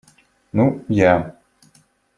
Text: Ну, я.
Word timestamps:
Ну, 0.51 0.83
я. 0.89 1.13